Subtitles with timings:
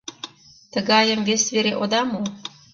[0.71, 2.21] Тыгайым вес вере ода му!